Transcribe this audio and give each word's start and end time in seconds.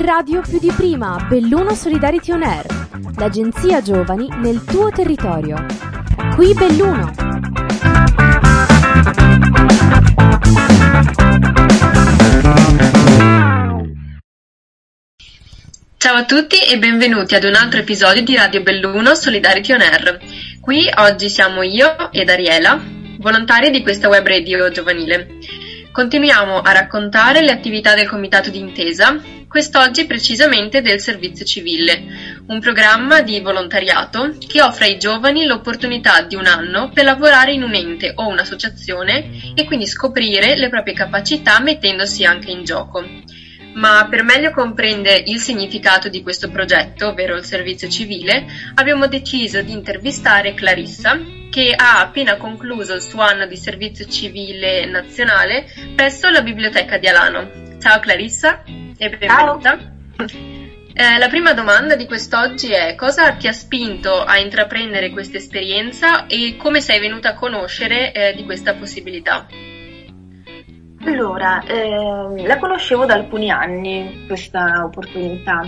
radio 0.00 0.40
più 0.40 0.58
di 0.58 0.72
prima, 0.74 1.26
Belluno 1.28 1.74
Solidarity 1.74 2.32
On 2.32 2.42
Air, 2.42 2.66
l'agenzia 3.18 3.82
giovani 3.82 4.28
nel 4.38 4.64
tuo 4.64 4.90
territorio. 4.90 5.66
Qui 6.34 6.54
Belluno. 6.54 7.12
Ciao 15.98 16.16
a 16.16 16.24
tutti 16.24 16.56
e 16.62 16.78
benvenuti 16.78 17.34
ad 17.34 17.44
un 17.44 17.54
altro 17.54 17.80
episodio 17.80 18.22
di 18.22 18.34
Radio 18.36 18.62
Belluno 18.62 19.14
Solidarity 19.14 19.72
On 19.72 19.80
Air. 19.82 20.18
Qui 20.62 20.90
oggi 20.96 21.28
siamo 21.28 21.62
io 21.62 22.10
ed 22.10 22.30
Ariela, 22.30 22.80
volontari 23.18 23.70
di 23.70 23.82
questa 23.82 24.08
web 24.08 24.26
radio 24.26 24.70
giovanile. 24.70 25.28
Continuiamo 25.92 26.60
a 26.60 26.70
raccontare 26.70 27.42
le 27.42 27.50
attività 27.50 27.96
del 27.96 28.08
Comitato 28.08 28.48
d'Intesa, 28.48 29.20
quest'oggi 29.48 30.06
precisamente 30.06 30.82
del 30.82 31.00
Servizio 31.00 31.44
Civile, 31.44 32.42
un 32.46 32.60
programma 32.60 33.22
di 33.22 33.40
volontariato 33.40 34.36
che 34.38 34.62
offre 34.62 34.84
ai 34.84 34.98
giovani 34.98 35.46
l'opportunità 35.46 36.22
di 36.22 36.36
un 36.36 36.46
anno 36.46 36.90
per 36.94 37.02
lavorare 37.02 37.52
in 37.54 37.64
un 37.64 37.74
ente 37.74 38.12
o 38.14 38.28
un'associazione 38.28 39.52
e 39.56 39.64
quindi 39.64 39.86
scoprire 39.86 40.56
le 40.56 40.68
proprie 40.68 40.94
capacità 40.94 41.58
mettendosi 41.58 42.24
anche 42.24 42.52
in 42.52 42.62
gioco. 42.62 43.04
Ma 43.74 44.06
per 44.10 44.22
meglio 44.24 44.50
comprendere 44.50 45.22
il 45.26 45.38
significato 45.38 46.08
di 46.08 46.22
questo 46.22 46.50
progetto, 46.50 47.08
ovvero 47.08 47.36
il 47.36 47.44
servizio 47.44 47.88
civile, 47.88 48.44
abbiamo 48.74 49.06
deciso 49.06 49.62
di 49.62 49.72
intervistare 49.72 50.54
Clarissa, 50.54 51.18
che 51.50 51.74
ha 51.76 52.00
appena 52.00 52.36
concluso 52.36 52.94
il 52.94 53.02
suo 53.02 53.20
anno 53.20 53.46
di 53.46 53.56
servizio 53.56 54.06
civile 54.06 54.86
nazionale 54.86 55.66
presso 55.94 56.28
la 56.30 56.42
biblioteca 56.42 56.98
di 56.98 57.08
Alano. 57.08 57.76
Ciao 57.80 57.98
Clarissa 58.00 58.62
e 58.64 59.08
benvenuta. 59.08 59.78
Eh, 60.92 61.18
la 61.18 61.28
prima 61.28 61.54
domanda 61.54 61.96
di 61.96 62.06
quest'oggi 62.06 62.72
è 62.72 62.94
cosa 62.94 63.32
ti 63.32 63.46
ha 63.46 63.52
spinto 63.52 64.22
a 64.22 64.38
intraprendere 64.38 65.10
questa 65.10 65.38
esperienza 65.38 66.26
e 66.26 66.56
come 66.58 66.80
sei 66.80 67.00
venuta 67.00 67.30
a 67.30 67.34
conoscere 67.34 68.12
eh, 68.12 68.34
di 68.34 68.44
questa 68.44 68.74
possibilità? 68.74 69.46
Allora, 71.02 71.62
eh, 71.62 72.46
la 72.46 72.58
conoscevo 72.58 73.06
da 73.06 73.14
alcuni 73.14 73.50
anni 73.50 74.24
questa 74.26 74.84
opportunità, 74.84 75.62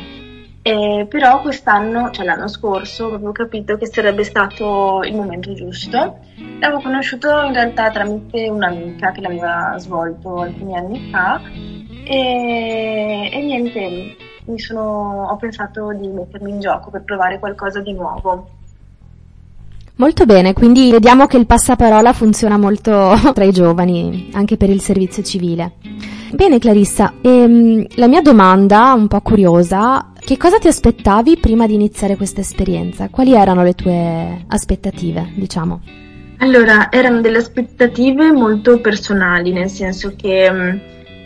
eh, 0.60 1.06
però 1.08 1.40
quest'anno, 1.40 2.10
cioè 2.10 2.26
l'anno 2.26 2.48
scorso, 2.48 3.06
avevo 3.06 3.32
capito 3.32 3.78
che 3.78 3.86
sarebbe 3.86 4.24
stato 4.24 5.00
il 5.04 5.14
momento 5.14 5.54
giusto. 5.54 6.18
L'avevo 6.60 6.82
conosciuto 6.82 7.42
in 7.44 7.54
realtà 7.54 7.90
tramite 7.90 8.48
un'amica 8.48 9.10
che 9.12 9.22
l'aveva 9.22 9.74
svolto 9.78 10.40
alcuni 10.40 10.76
anni 10.76 11.08
fa 11.10 11.40
e, 12.04 13.30
e 13.32 13.42
niente, 13.42 14.16
sono, 14.56 15.28
ho 15.30 15.36
pensato 15.36 15.92
di 15.94 16.08
mettermi 16.08 16.50
in 16.50 16.60
gioco 16.60 16.90
per 16.90 17.04
provare 17.04 17.38
qualcosa 17.38 17.80
di 17.80 17.94
nuovo. 17.94 18.60
Molto 20.02 20.26
bene, 20.26 20.52
quindi 20.52 20.90
vediamo 20.90 21.28
che 21.28 21.36
il 21.36 21.46
passaparola 21.46 22.12
funziona 22.12 22.58
molto 22.58 23.14
tra 23.32 23.44
i 23.44 23.52
giovani, 23.52 24.30
anche 24.32 24.56
per 24.56 24.68
il 24.68 24.80
servizio 24.80 25.22
civile. 25.22 25.74
Bene 26.32 26.58
Clarissa, 26.58 27.12
ehm, 27.20 27.86
la 27.94 28.08
mia 28.08 28.20
domanda, 28.20 28.94
un 28.94 29.06
po' 29.06 29.20
curiosa, 29.20 30.10
che 30.18 30.36
cosa 30.36 30.58
ti 30.58 30.66
aspettavi 30.66 31.36
prima 31.36 31.68
di 31.68 31.74
iniziare 31.74 32.16
questa 32.16 32.40
esperienza? 32.40 33.10
Quali 33.10 33.32
erano 33.32 33.62
le 33.62 33.74
tue 33.74 34.44
aspettative, 34.48 35.30
diciamo? 35.36 35.80
Allora, 36.38 36.90
erano 36.90 37.20
delle 37.20 37.38
aspettative 37.38 38.32
molto 38.32 38.80
personali, 38.80 39.52
nel 39.52 39.70
senso 39.70 40.14
che 40.16 40.50
mm, 40.50 40.68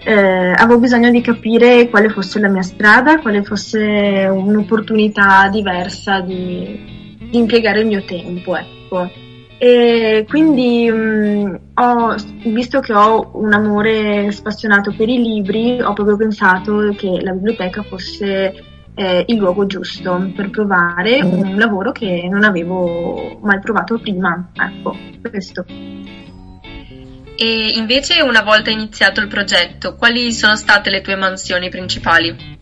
eh, 0.04 0.52
avevo 0.54 0.80
bisogno 0.80 1.10
di 1.10 1.22
capire 1.22 1.88
quale 1.88 2.10
fosse 2.10 2.38
la 2.41 2.48
mia 2.48 2.60
strada, 2.60 3.20
quale 3.20 3.42
fosse 3.42 4.28
un'opportunità 4.30 5.48
diversa 5.48 6.20
di, 6.20 6.95
di 7.30 7.38
impiegare 7.38 7.80
il 7.80 7.86
mio 7.86 8.05
tempo, 8.05 8.56
ecco. 8.56 9.10
E 9.59 10.26
quindi 10.28 10.91
mh, 10.91 11.60
ho, 11.75 12.14
visto 12.44 12.81
che 12.81 12.92
ho 12.92 13.31
un 13.34 13.53
amore 13.54 14.31
spassionato 14.31 14.92
per 14.94 15.09
i 15.09 15.22
libri, 15.22 15.81
ho 15.81 15.94
proprio 15.94 16.16
pensato 16.16 16.94
che 16.97 17.20
la 17.22 17.32
biblioteca 17.32 17.82
fosse 17.82 18.54
eh, 18.94 19.25
il 19.26 19.36
luogo 19.36 19.66
giusto 19.66 20.31
per 20.34 20.50
provare 20.50 21.22
un 21.22 21.56
lavoro 21.56 21.92
che 21.92 22.28
non 22.31 22.44
avevo 22.44 23.38
mai 23.42 23.60
provato 23.60 23.98
prima. 23.98 24.50
Ecco, 24.54 24.97
questo. 25.28 25.65
E 27.38 27.72
invece, 27.76 28.22
una 28.22 28.42
volta 28.42 28.70
iniziato 28.70 29.20
il 29.20 29.28
progetto, 29.28 29.94
quali 29.97 30.32
sono 30.32 30.56
state 30.56 30.88
le 30.88 31.03
tue 31.03 31.16
mansioni 31.16 31.69
principali? 31.69 32.56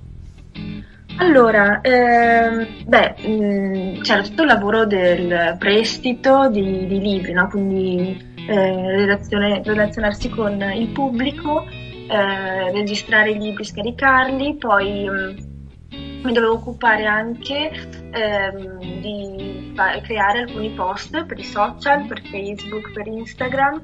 Allora, 1.17 1.81
ehm, 1.81 2.67
beh, 2.87 3.15
mm, 3.27 4.01
c'era 4.03 4.23
tutto 4.23 4.43
il 4.43 4.49
lavoro 4.49 4.85
del 4.85 5.57
prestito 5.59 6.49
di, 6.49 6.87
di 6.87 7.01
libri, 7.01 7.33
no? 7.33 7.47
quindi 7.49 8.35
eh, 8.49 8.97
relazione, 8.97 9.63
relazionarsi 9.65 10.29
con 10.29 10.61
il 10.61 10.89
pubblico, 10.89 11.67
eh, 11.67 12.73
registrare 12.73 13.31
i 13.31 13.39
libri, 13.39 13.65
scaricarli, 13.65 14.57
poi 14.57 15.09
mh, 15.09 15.97
mm, 15.97 16.25
mi 16.25 16.33
dovevo 16.33 16.55
occupare 16.55 17.07
anche 17.07 17.71
ehm, 18.11 19.01
di 19.01 19.73
fa- 19.75 20.01
creare 20.01 20.41
alcuni 20.41 20.71
post 20.71 21.25
per 21.27 21.39
i 21.39 21.45
social, 21.45 22.07
per 22.07 22.23
Facebook, 22.23 22.93
per 22.93 23.07
Instagram 23.07 23.83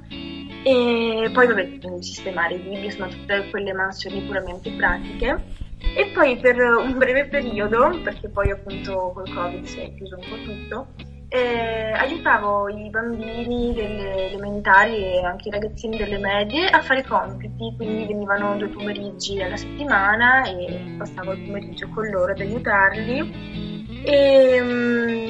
e 0.64 1.30
poi 1.32 1.46
vabbè, 1.46 1.78
sistemare 2.00 2.54
i 2.54 2.62
libri, 2.62 2.86
insomma 2.86 3.08
tutte 3.08 3.48
quelle 3.50 3.72
mansioni 3.72 4.20
puramente 4.22 4.70
pratiche. 4.72 5.68
E 5.96 6.10
poi 6.14 6.36
per 6.36 6.56
un 6.58 6.96
breve 6.96 7.26
periodo, 7.26 8.00
perché 8.02 8.28
poi 8.28 8.50
appunto 8.50 9.12
col 9.14 9.32
Covid 9.32 9.64
si 9.64 9.80
è 9.80 9.94
chiuso 9.94 10.16
un 10.16 10.28
po' 10.28 10.36
tutto, 10.44 10.86
eh, 11.32 11.92
aiutavo 11.92 12.68
i 12.68 12.90
bambini 12.90 13.72
delle 13.72 14.30
elementari 14.30 15.14
e 15.14 15.24
anche 15.24 15.48
i 15.48 15.52
ragazzini 15.52 15.96
delle 15.96 16.18
medie 16.18 16.66
a 16.66 16.82
fare 16.82 17.04
compiti, 17.06 17.72
quindi 17.76 18.06
venivano 18.06 18.56
due 18.56 18.68
pomeriggi 18.68 19.40
alla 19.40 19.56
settimana 19.56 20.42
e 20.42 20.96
passavo 20.98 21.32
il 21.32 21.42
pomeriggio 21.44 21.88
con 21.90 22.08
loro 22.08 22.32
ad 22.32 22.40
aiutarli. 22.40 23.88
E, 24.04 24.60
mm, 24.60 25.26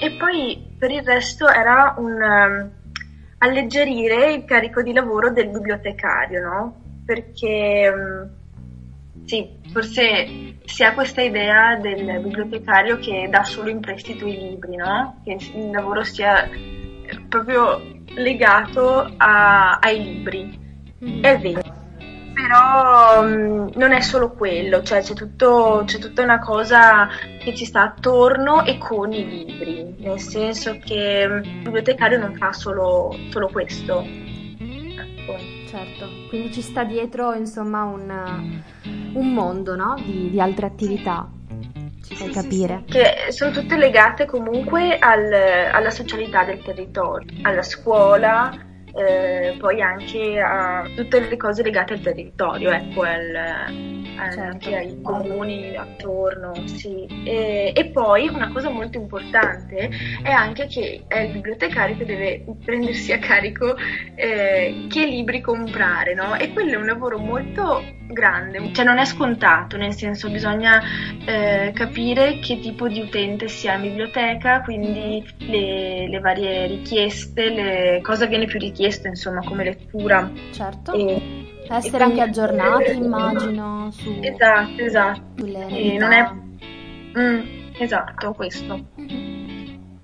e 0.00 0.16
poi 0.18 0.76
per 0.78 0.90
il 0.90 1.02
resto 1.02 1.46
era 1.46 1.94
un 1.98 2.12
um, 2.12 2.70
alleggerire 3.38 4.32
il 4.32 4.44
carico 4.46 4.80
di 4.80 4.94
lavoro 4.94 5.30
del 5.30 5.50
bibliotecario, 5.50 6.42
no? 6.42 6.82
Perché 7.04 7.92
um, 7.94 8.30
sì, 9.24 9.48
forse 9.72 10.58
si 10.64 10.82
ha 10.82 10.94
questa 10.94 11.22
idea 11.22 11.76
del 11.76 12.20
bibliotecario 12.20 12.98
che 12.98 13.28
dà 13.30 13.44
solo 13.44 13.68
in 13.68 13.80
prestito 13.80 14.26
i 14.26 14.36
libri, 14.36 14.76
no? 14.76 15.20
Che 15.24 15.36
il 15.54 15.70
lavoro 15.70 16.04
sia 16.04 16.48
proprio 17.28 17.80
legato 18.14 19.12
a, 19.16 19.78
ai 19.78 20.02
libri. 20.02 20.58
Mm. 21.04 21.22
È 21.22 21.38
vero. 21.38 21.82
Però 22.34 23.22
um, 23.22 23.70
non 23.74 23.92
è 23.92 24.00
solo 24.00 24.32
quello, 24.32 24.82
cioè 24.82 25.02
c'è, 25.02 25.14
tutto, 25.14 25.82
c'è, 25.86 25.98
tutta 25.98 26.22
una 26.22 26.40
cosa 26.40 27.08
che 27.38 27.54
ci 27.54 27.64
sta 27.64 27.82
attorno 27.82 28.64
e 28.64 28.76
con 28.76 29.12
i 29.12 29.24
libri, 29.24 29.94
nel 29.98 30.18
senso 30.18 30.78
che 30.84 31.28
il 31.30 31.48
bibliotecario 31.62 32.18
non 32.18 32.34
fa 32.34 32.52
solo, 32.52 33.16
solo 33.30 33.48
questo. 33.48 34.04
Certo, 35.74 36.08
quindi 36.28 36.52
ci 36.52 36.62
sta 36.62 36.84
dietro 36.84 37.34
insomma 37.34 37.82
un 37.82 38.62
un 39.14 39.32
mondo 39.32 39.74
no? 39.74 39.94
di, 40.04 40.30
di, 40.30 40.40
altre 40.40 40.66
attività. 40.66 41.28
Ci 42.02 42.14
fai 42.14 42.30
capire. 42.30 42.84
Che 42.86 43.32
sono 43.32 43.50
tutte 43.50 43.76
legate 43.76 44.26
comunque 44.26 44.98
al, 44.98 45.32
alla 45.32 45.90
socialità 45.90 46.44
del 46.44 46.62
territorio, 46.62 47.26
alla 47.42 47.62
scuola, 47.62 48.52
eh, 48.94 49.56
poi 49.58 49.80
anche 49.80 50.38
a 50.38 50.86
tutte 50.94 51.20
le 51.20 51.36
cose 51.36 51.62
legate 51.62 51.94
al 51.94 52.00
territorio, 52.00 52.70
ecco, 52.70 53.02
al, 53.02 54.03
certo. 54.16 54.40
anche 54.40 54.76
ai 54.76 55.00
comuni 55.02 55.76
attorno, 55.76 56.52
sì. 56.66 57.06
E, 57.24 57.72
e, 57.74 57.84
poi 57.86 58.28
una 58.28 58.50
cosa 58.52 58.70
molto 58.70 58.98
importante 58.98 59.90
è 60.22 60.30
anche 60.30 60.66
che 60.66 61.04
è 61.06 61.20
il 61.20 61.32
bibliotecario 61.32 61.96
che 61.96 62.04
deve 62.04 62.44
prendersi 62.64 63.12
a 63.12 63.18
carico 63.18 63.76
eh, 64.14 64.86
che 64.88 65.06
libri 65.06 65.40
comprare, 65.40 66.14
no? 66.14 66.34
E 66.36 66.52
quello 66.52 66.72
è 66.72 66.76
un 66.76 66.86
lavoro 66.86 67.18
molto 67.18 67.82
grande, 68.06 68.72
cioè 68.72 68.84
non 68.84 68.98
è 68.98 69.04
scontato, 69.04 69.76
nel 69.76 69.94
senso 69.94 70.30
bisogna 70.30 70.82
eh, 71.24 71.72
capire 71.74 72.38
che 72.38 72.58
tipo 72.60 72.88
di 72.88 73.00
utente 73.00 73.48
si 73.48 73.68
ha 73.68 73.74
in 73.74 73.82
biblioteca, 73.82 74.62
quindi 74.62 75.24
le, 75.38 76.08
le 76.08 76.20
varie 76.20 76.66
richieste, 76.66 77.50
le, 77.50 78.00
cosa 78.02 78.26
viene 78.26 78.46
più 78.46 78.58
richiesto 78.58 79.08
insomma 79.08 79.42
come 79.42 79.64
lettura. 79.64 80.30
Certo. 80.50 80.92
E, 80.92 81.43
essere 81.68 81.98
e 81.98 82.06
anche 82.06 82.20
aggiornati 82.20 82.90
immagino 82.92 83.90
su 83.92 84.18
esatto 84.20 84.82
esatto. 84.82 85.46
e 85.46 85.96
non 85.98 86.12
è 86.12 86.30
mm, 87.18 87.72
esatto 87.78 88.32
questo. 88.32 88.92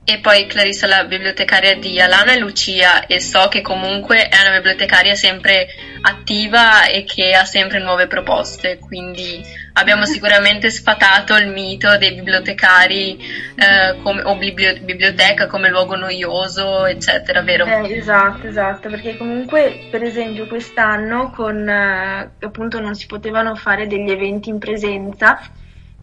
E 0.02 0.18
poi 0.18 0.46
Clarissa 0.46 0.88
la 0.88 1.04
bibliotecaria 1.04 1.76
di 1.76 2.00
Alana 2.00 2.32
e 2.32 2.38
Lucia 2.38 3.06
e 3.06 3.20
so 3.20 3.46
che 3.48 3.60
comunque 3.60 4.28
è 4.28 4.40
una 4.40 4.56
bibliotecaria 4.56 5.14
sempre 5.14 5.68
attiva 6.00 6.86
e 6.86 7.04
che 7.04 7.30
ha 7.32 7.44
sempre 7.44 7.78
nuove 7.78 8.08
proposte, 8.08 8.78
quindi 8.78 9.40
abbiamo 9.80 10.04
sicuramente 10.04 10.70
sfatato 10.70 11.36
il 11.36 11.48
mito 11.48 11.96
dei 11.96 12.14
bibliotecari 12.14 13.18
eh, 13.54 14.00
come, 14.02 14.22
o 14.22 14.36
biblio- 14.36 14.78
biblioteca 14.82 15.46
come 15.46 15.70
luogo 15.70 15.96
noioso, 15.96 16.84
eccetera, 16.84 17.42
vero? 17.42 17.64
Eh, 17.64 17.96
esatto, 17.96 18.46
esatto, 18.46 18.88
perché 18.88 19.16
comunque 19.16 19.88
per 19.90 20.02
esempio 20.02 20.46
quest'anno 20.46 21.30
con 21.30 21.68
eh, 21.68 22.30
appunto 22.40 22.80
non 22.80 22.94
si 22.94 23.06
potevano 23.06 23.54
fare 23.54 23.86
degli 23.86 24.10
eventi 24.10 24.50
in 24.50 24.58
presenza, 24.58 25.40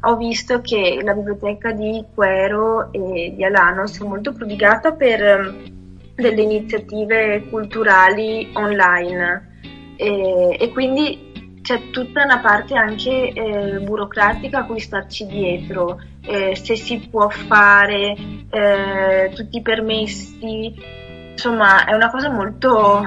ho 0.02 0.16
visto 0.18 0.62
che 0.62 1.00
la 1.04 1.14
biblioteca 1.14 1.72
di 1.72 2.04
Quero 2.14 2.92
e 2.92 3.34
di 3.36 3.44
Alano 3.44 3.88
si 3.88 4.02
è 4.02 4.06
molto 4.06 4.34
prodigata 4.34 4.94
per 4.94 5.22
ehm, 5.24 5.76
delle 6.16 6.42
iniziative 6.42 7.46
culturali 7.50 8.50
online 8.54 9.56
e, 9.98 10.56
e 10.60 10.72
quindi 10.72 11.27
c'è 11.68 11.90
tutta 11.90 12.24
una 12.24 12.40
parte 12.40 12.76
anche 12.76 13.34
eh, 13.34 13.80
burocratica 13.82 14.60
a 14.60 14.64
cui 14.64 14.80
starci 14.80 15.26
dietro, 15.26 16.02
eh, 16.22 16.56
se 16.56 16.78
si 16.78 17.10
può 17.12 17.28
fare, 17.28 18.16
eh, 18.50 19.30
tutti 19.36 19.58
i 19.58 19.62
permessi, 19.62 20.74
insomma 21.32 21.84
è 21.84 21.94
una 21.94 22.10
cosa 22.10 22.30
molto 22.30 23.06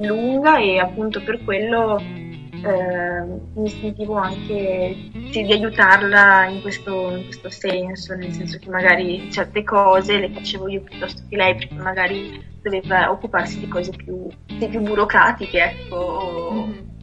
lunga 0.00 0.58
e 0.58 0.78
appunto 0.78 1.20
per 1.24 1.42
quello 1.42 2.00
eh, 2.00 3.24
mi 3.54 3.68
sentivo 3.68 4.14
anche 4.14 4.94
sì, 5.32 5.42
di 5.42 5.52
aiutarla 5.52 6.46
in 6.46 6.60
questo, 6.60 7.16
in 7.16 7.24
questo, 7.24 7.50
senso, 7.50 8.14
nel 8.14 8.30
senso 8.30 8.58
che 8.60 8.70
magari 8.70 9.28
certe 9.32 9.64
cose 9.64 10.20
le 10.20 10.30
facevo 10.30 10.68
io 10.68 10.82
piuttosto 10.82 11.22
che 11.28 11.34
lei, 11.34 11.56
perché 11.56 11.74
magari 11.74 12.40
doveva 12.62 13.10
occuparsi 13.10 13.58
di 13.58 13.66
cose 13.66 13.90
più, 13.90 14.28
più 14.46 14.80
burocratiche, 14.82 15.64
ecco, 15.64 16.52
mm-hmm. 16.52 16.96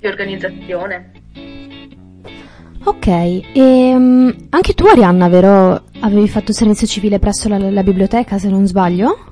Di 0.00 0.06
organizzazione. 0.06 1.12
Ok, 2.82 3.06
e 3.06 3.92
um, 3.94 4.34
anche 4.48 4.72
tu 4.72 4.86
Arianna, 4.86 5.28
vero? 5.28 5.84
Avevi 6.00 6.26
fatto 6.28 6.52
servizio 6.52 6.86
civile 6.86 7.18
presso 7.18 7.48
la, 7.48 7.58
la 7.58 7.82
biblioteca, 7.82 8.38
se 8.38 8.48
non 8.48 8.66
sbaglio? 8.66 9.28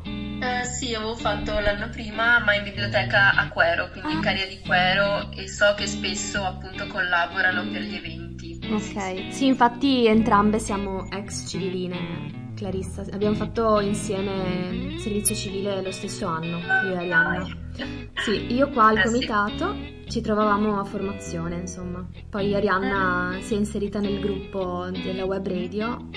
sì, 0.89 0.95
avevo 0.95 1.17
fatto 1.17 1.59
l'anno 1.59 1.89
prima, 1.91 2.39
ma 2.39 2.55
in 2.55 2.63
biblioteca 2.63 3.35
a 3.35 3.49
Quero, 3.49 3.91
quindi 3.91 4.13
in 4.13 4.21
Caria 4.21 4.47
di 4.47 4.61
Quero, 4.65 5.31
e 5.33 5.49
so 5.49 5.75
che 5.77 5.87
spesso 5.87 6.43
appunto 6.43 6.87
collaborano 6.87 7.69
per 7.71 7.83
gli 7.83 7.95
eventi. 7.95 8.59
Ok, 8.71 9.33
sì, 9.33 9.47
infatti 9.47 10.07
entrambe 10.07 10.59
siamo 10.59 11.11
ex 11.11 11.49
civiline, 11.49 12.48
Clarissa. 12.59 13.05
Abbiamo 13.13 13.37
fatto 13.37 13.79
insieme 13.79 14.97
servizio 14.99 15.35
civile 15.35 15.81
lo 15.81 15.93
stesso 15.93 16.27
anno, 16.27 16.59
io 16.59 16.93
e 16.93 16.97
Arianna. 16.97 17.47
Sì, 18.15 18.53
io 18.53 18.69
qua 18.71 18.87
al 18.87 18.99
eh, 18.99 19.03
comitato 19.05 19.77
ci 20.09 20.21
trovavamo 20.21 20.81
a 20.81 20.85
formazione, 20.85 21.61
insomma. 21.61 22.05
Poi 22.29 22.55
Arianna 22.55 23.39
si 23.41 23.55
è 23.55 23.57
inserita 23.57 24.01
nel 24.01 24.19
gruppo 24.19 24.89
della 24.91 25.25
web 25.25 25.47
radio 25.47 26.09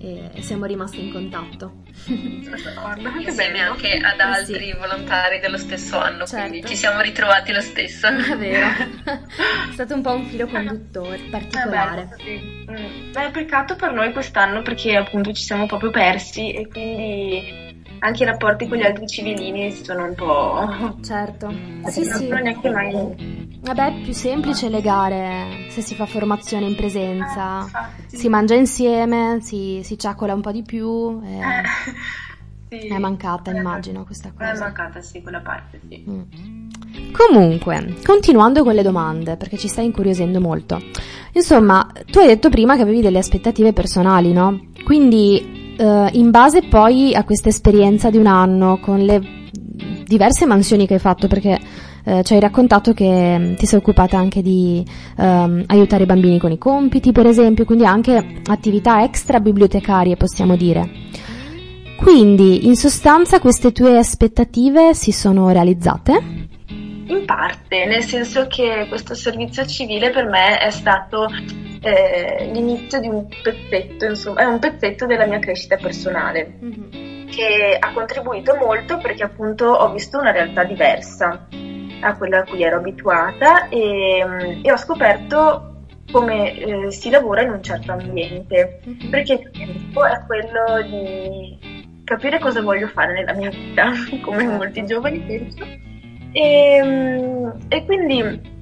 e 0.00 0.40
siamo 0.40 0.64
rimasti 0.64 1.04
in 1.04 1.12
contatto. 1.12 1.82
Insieme 2.06 3.60
anche 3.60 3.98
ad 3.98 4.18
altri 4.18 4.70
sì. 4.70 4.76
volontari 4.78 5.40
dello 5.40 5.58
stesso 5.58 5.98
anno, 5.98 6.26
certo. 6.26 6.48
quindi 6.48 6.66
ci 6.66 6.74
siamo 6.74 7.02
ritrovati 7.02 7.52
lo 7.52 7.60
stesso. 7.60 8.06
È 8.08 8.36
vero, 8.36 8.66
è 9.04 9.72
stato 9.72 9.94
un 9.94 10.00
po' 10.00 10.12
un 10.12 10.24
filo 10.24 10.46
conduttore 10.46 11.18
particolare. 11.30 12.08
È, 12.16 12.22
sì. 12.22 12.66
mm. 12.70 13.12
è 13.12 13.30
peccato 13.30 13.76
per 13.76 13.92
noi 13.92 14.12
quest'anno 14.12 14.62
perché 14.62 14.96
appunto 14.96 15.32
ci 15.32 15.42
siamo 15.42 15.66
proprio 15.66 15.90
persi 15.90 16.52
e 16.52 16.66
quindi 16.66 17.69
anche 18.00 18.22
i 18.22 18.26
rapporti 18.26 18.66
con 18.66 18.78
gli 18.78 18.82
altri 18.82 19.06
civilini 19.06 19.72
sono 19.72 20.04
un 20.04 20.14
po'... 20.14 20.96
Certo, 21.02 21.50
sì 21.86 22.06
non 22.06 22.18
sì. 22.18 22.28
Non 22.28 22.40
neanche 22.42 22.70
mai... 22.70 23.58
Vabbè, 23.62 23.98
è 23.98 24.00
più 24.02 24.12
semplice 24.12 24.68
legare 24.68 25.66
se 25.68 25.82
si 25.82 25.94
fa 25.94 26.06
formazione 26.06 26.66
in 26.66 26.74
presenza, 26.74 27.66
eh, 28.10 28.16
si 28.16 28.28
mangia 28.28 28.54
insieme, 28.54 29.38
si, 29.42 29.80
si 29.84 29.98
ciaccola 29.98 30.32
un 30.32 30.40
po' 30.40 30.50
di 30.50 30.62
più. 30.62 31.20
E... 31.22 31.38
Eh, 32.70 32.78
sì. 32.80 32.86
È 32.88 32.98
mancata, 32.98 33.50
immagino, 33.50 34.04
questa 34.04 34.32
cosa. 34.32 34.52
È 34.52 34.58
mancata, 34.58 35.02
sì, 35.02 35.20
quella 35.20 35.40
parte, 35.40 35.78
sì. 35.88 36.04
Mm. 36.08 37.10
Comunque, 37.12 37.96
continuando 38.02 38.64
con 38.64 38.74
le 38.74 38.82
domande, 38.82 39.36
perché 39.36 39.58
ci 39.58 39.68
stai 39.68 39.84
incuriosendo 39.84 40.40
molto. 40.40 40.80
Insomma, 41.32 41.86
tu 42.10 42.18
hai 42.18 42.26
detto 42.26 42.48
prima 42.48 42.76
che 42.76 42.82
avevi 42.82 43.02
delle 43.02 43.18
aspettative 43.18 43.74
personali, 43.74 44.32
no? 44.32 44.68
Quindi 44.84 45.59
eh, 45.80 46.10
in 46.12 46.30
base 46.30 46.62
poi 46.68 47.14
a 47.14 47.24
questa 47.24 47.48
esperienza 47.48 48.10
di 48.10 48.18
un 48.18 48.26
anno 48.26 48.78
con 48.80 48.98
le 48.98 49.38
diverse 50.04 50.44
mansioni 50.44 50.86
che 50.86 50.94
hai 50.94 51.00
fatto, 51.00 51.26
perché 51.26 51.58
eh, 52.04 52.22
ci 52.22 52.34
hai 52.34 52.40
raccontato 52.40 52.92
che 52.92 53.38
mm, 53.38 53.54
ti 53.54 53.64
sei 53.64 53.78
occupata 53.78 54.18
anche 54.18 54.42
di 54.42 54.84
ehm, 55.16 55.64
aiutare 55.66 56.02
i 56.02 56.06
bambini 56.06 56.38
con 56.38 56.52
i 56.52 56.58
compiti, 56.58 57.12
per 57.12 57.26
esempio, 57.26 57.64
quindi 57.64 57.86
anche 57.86 58.40
attività 58.46 59.02
extra 59.02 59.40
bibliotecarie, 59.40 60.16
possiamo 60.16 60.54
dire. 60.54 61.08
Quindi, 61.96 62.66
in 62.66 62.76
sostanza, 62.76 63.40
queste 63.40 63.72
tue 63.72 63.96
aspettative 63.96 64.94
si 64.94 65.12
sono 65.12 65.50
realizzate? 65.50 66.48
In 67.10 67.24
parte, 67.24 67.86
nel 67.86 68.02
senso 68.02 68.46
che 68.46 68.86
questo 68.88 69.14
servizio 69.14 69.66
civile 69.66 70.10
per 70.10 70.26
me 70.26 70.58
è 70.58 70.70
stato 70.70 71.26
eh, 71.82 72.48
l'inizio 72.52 73.00
di 73.00 73.08
un 73.08 73.26
pezzetto, 73.42 74.04
insomma, 74.04 74.42
è 74.42 74.44
un 74.44 74.60
pezzetto 74.60 75.06
della 75.06 75.26
mia 75.26 75.40
crescita 75.40 75.76
personale. 75.76 76.58
Mm-hmm. 76.62 77.08
che 77.30 77.76
ha 77.78 77.92
contribuito 77.92 78.56
molto 78.56 78.98
perché 78.98 79.22
appunto 79.22 79.66
ho 79.66 79.92
visto 79.92 80.18
una 80.18 80.32
realtà 80.32 80.64
diversa 80.64 81.46
a 82.00 82.16
quella 82.16 82.40
a 82.40 82.44
cui 82.44 82.62
ero 82.62 82.78
abituata 82.78 83.68
e, 83.68 84.24
mm, 84.26 84.60
e 84.64 84.72
ho 84.72 84.76
scoperto 84.76 85.84
come 86.10 86.58
eh, 86.58 86.90
si 86.90 87.08
lavora 87.08 87.42
in 87.42 87.50
un 87.50 87.62
certo 87.62 87.92
ambiente, 87.92 88.80
mm-hmm. 88.86 89.10
perché 89.10 89.32
il 89.34 89.50
tempo 89.50 90.04
è 90.04 90.20
quello 90.26 90.82
di 90.82 91.78
capire 92.04 92.40
cosa 92.40 92.60
voglio 92.60 92.88
fare 92.88 93.12
nella 93.12 93.34
mia 93.34 93.50
vita, 93.50 93.90
come 94.22 94.38
certo. 94.38 94.56
molti 94.56 94.86
giovani 94.86 95.20
penso, 95.20 95.64
e, 96.32 96.80
mm, 96.82 97.48
e 97.68 97.84
quindi 97.84 98.58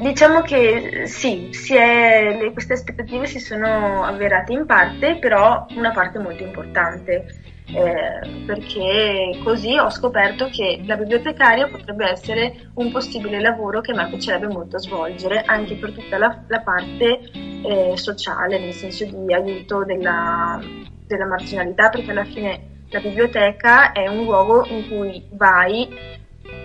Diciamo 0.00 0.40
che 0.40 1.02
sì, 1.04 1.50
è, 1.74 2.38
le, 2.40 2.52
queste 2.54 2.72
aspettative 2.72 3.26
si 3.26 3.38
sono 3.38 4.02
avverate 4.02 4.54
in 4.54 4.64
parte, 4.64 5.16
però 5.16 5.66
una 5.76 5.90
parte 5.90 6.18
molto 6.18 6.42
importante, 6.42 7.26
eh, 7.66 8.44
perché 8.46 9.38
così 9.44 9.76
ho 9.76 9.90
scoperto 9.90 10.48
che 10.48 10.80
la 10.86 10.96
bibliotecaria 10.96 11.68
potrebbe 11.68 12.08
essere 12.08 12.70
un 12.76 12.90
possibile 12.90 13.42
lavoro 13.42 13.82
che 13.82 13.92
a 13.92 13.96
me 13.96 14.08
piacerebbe 14.08 14.46
molto 14.46 14.78
svolgere, 14.78 15.42
anche 15.42 15.74
per 15.74 15.92
tutta 15.92 16.16
la, 16.16 16.44
la 16.46 16.60
parte 16.60 17.20
eh, 17.32 17.92
sociale, 17.94 18.58
nel 18.58 18.72
senso 18.72 19.04
di 19.04 19.34
aiuto 19.34 19.84
della, 19.84 20.58
della 21.06 21.26
marginalità, 21.26 21.90
perché 21.90 22.10
alla 22.10 22.24
fine 22.24 22.86
la 22.88 23.00
biblioteca 23.00 23.92
è 23.92 24.08
un 24.08 24.24
luogo 24.24 24.64
in 24.66 24.88
cui 24.88 25.22
vai 25.32 26.18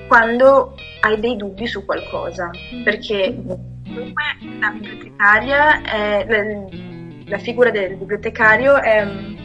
quando 0.08 0.76
hai 1.02 1.20
dei 1.20 1.36
dubbi 1.36 1.68
su 1.68 1.86
qualcosa, 1.86 2.50
mm. 2.50 2.84
perché 2.84 3.36
comunque 3.36 4.24
la 4.60 4.70
bibliotecaria, 4.70 5.82
è, 5.82 6.26
la, 6.28 7.30
la 7.30 7.38
figura 7.38 7.70
del 7.72 7.96
bibliotecario 7.96 8.76
è 8.82 9.06
mm, 9.06 9.36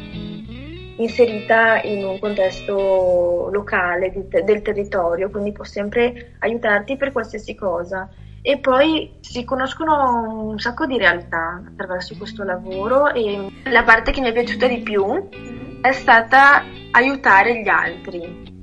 inserita 0.97 1.81
in 1.83 2.05
un 2.05 2.19
contesto 2.19 3.49
locale 3.53 4.11
di, 4.11 4.27
del 4.43 4.63
territorio, 4.63 5.31
quindi 5.31 5.53
può 5.53 5.65
sempre 5.65 6.37
aiutarti 6.41 6.97
per 6.97 7.13
qualsiasi 7.13 7.55
cosa. 7.55 8.09
E 8.43 8.59
poi 8.59 9.19
si 9.21 9.45
conoscono 9.45 10.49
un 10.49 10.59
sacco 10.59 10.87
di 10.87 10.97
realtà 10.97 11.63
attraverso 11.67 12.17
questo 12.17 12.43
lavoro 12.43 13.13
e 13.13 13.49
la 13.65 13.83
parte 13.83 14.13
che 14.13 14.23
mi 14.23 14.29
è 14.29 14.33
piaciuta 14.33 14.67
di 14.67 14.79
più 14.79 15.05
mm-hmm. 15.05 15.83
è 15.83 15.93
stata 15.93 16.65
aiutare 16.93 17.61
gli 17.61 17.69
altri 17.69 18.60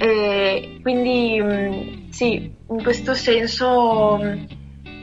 e 0.00 0.78
quindi 0.80 1.38
mm, 1.42 2.08
sì, 2.08 2.50
in 2.70 2.82
questo 2.82 3.12
senso 3.12 4.18
mm, 4.18 4.44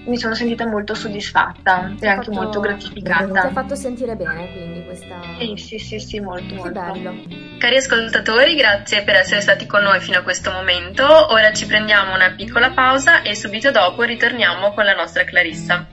mi 0.08 0.18
sono 0.18 0.34
sentita 0.34 0.66
molto 0.66 0.96
soddisfatta 0.96 1.94
e 2.00 2.08
anche 2.08 2.26
fatto, 2.26 2.32
molto 2.32 2.60
gratificata. 2.60 3.28
Ti 3.28 3.38
ha 3.38 3.52
fatto 3.52 3.76
sentire 3.76 4.16
bene 4.16 4.52
quindi 4.52 4.84
questa... 4.86 5.20
Sì, 5.38 5.56
sì, 5.56 5.78
sì, 5.78 6.00
sì 6.00 6.20
molto, 6.20 6.56
molto. 6.56 6.72
bello. 6.72 7.14
Cari 7.60 7.76
ascoltatori, 7.76 8.56
grazie 8.56 9.04
per 9.04 9.18
essere 9.18 9.42
stati 9.42 9.68
con 9.68 9.84
noi 9.84 10.00
fino 10.00 10.18
a 10.18 10.24
questo 10.24 10.50
momento. 10.52 11.06
Ora 11.06 11.54
ci 11.54 11.68
prendiamo 11.68 12.16
una 12.16 12.32
piccola 12.32 12.72
pausa 12.72 13.22
e 13.22 13.36
subito 13.36 13.70
dopo 13.70 14.02
ritorniamo 14.02 14.74
con 14.74 14.84
la 14.84 14.96
nostra 14.96 15.26
Clarissa. 15.26 15.86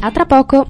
A 0.00 0.10
tra 0.12 0.26
poco! 0.26 0.68